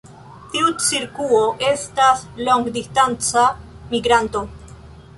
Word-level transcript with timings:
Tiu 0.53 0.71
cirkuo 0.85 1.41
estas 1.67 2.25
longdistanca 2.49 3.49
migranto. 3.97 4.47